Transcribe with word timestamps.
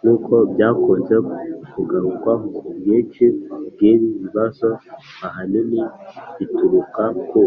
Nk 0.00 0.04
uko 0.14 0.34
byakunze 0.52 1.14
kugarukwaho 1.72 2.46
ubwinshi 2.68 3.24
bw 3.72 3.78
ibi 3.90 4.06
bibazo 4.20 4.68
ahanini 5.26 5.80
buturuka 6.36 7.04
ku 7.28 7.40